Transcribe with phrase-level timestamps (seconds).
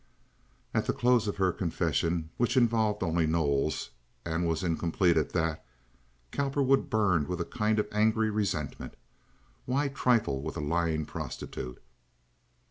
[0.73, 3.91] At the close of her confession, which involved only Knowles,
[4.25, 5.63] and was incomplete at that,
[6.31, 8.95] Cowperwood burned with a kind of angry resentment.
[9.67, 11.83] Why trifle with a lying prostitute?